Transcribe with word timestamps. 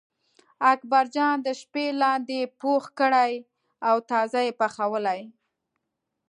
اکبرجان 0.73 1.35
د 1.45 1.47
شپې 1.61 1.85
لاندی 2.01 2.41
پوخ 2.61 2.83
کړی 2.99 3.31
و 3.95 3.97
تازه 4.09 4.39
یې 4.45 4.53
پخولی. 4.59 5.21